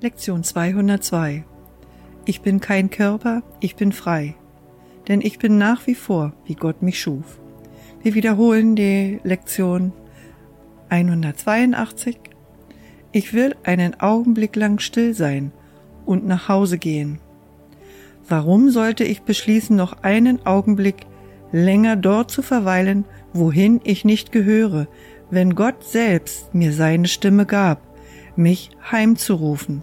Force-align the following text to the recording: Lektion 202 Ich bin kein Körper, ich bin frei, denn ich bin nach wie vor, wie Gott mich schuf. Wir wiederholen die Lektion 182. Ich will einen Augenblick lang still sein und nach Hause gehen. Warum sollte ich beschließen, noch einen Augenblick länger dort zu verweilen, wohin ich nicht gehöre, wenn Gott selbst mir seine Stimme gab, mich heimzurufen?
Lektion 0.00 0.44
202 0.44 1.42
Ich 2.24 2.40
bin 2.40 2.60
kein 2.60 2.88
Körper, 2.88 3.42
ich 3.58 3.74
bin 3.74 3.90
frei, 3.90 4.36
denn 5.08 5.20
ich 5.20 5.40
bin 5.40 5.58
nach 5.58 5.88
wie 5.88 5.96
vor, 5.96 6.34
wie 6.44 6.54
Gott 6.54 6.82
mich 6.82 7.00
schuf. 7.00 7.40
Wir 8.04 8.14
wiederholen 8.14 8.76
die 8.76 9.18
Lektion 9.24 9.92
182. 10.88 12.16
Ich 13.10 13.34
will 13.34 13.56
einen 13.64 13.98
Augenblick 13.98 14.54
lang 14.54 14.78
still 14.78 15.14
sein 15.14 15.50
und 16.06 16.24
nach 16.24 16.48
Hause 16.48 16.78
gehen. 16.78 17.18
Warum 18.28 18.70
sollte 18.70 19.02
ich 19.02 19.22
beschließen, 19.22 19.74
noch 19.74 20.04
einen 20.04 20.46
Augenblick 20.46 21.06
länger 21.50 21.96
dort 21.96 22.30
zu 22.30 22.42
verweilen, 22.42 23.04
wohin 23.32 23.80
ich 23.82 24.04
nicht 24.04 24.30
gehöre, 24.30 24.86
wenn 25.28 25.56
Gott 25.56 25.82
selbst 25.82 26.54
mir 26.54 26.72
seine 26.72 27.08
Stimme 27.08 27.46
gab, 27.46 27.82
mich 28.36 28.70
heimzurufen? 28.92 29.82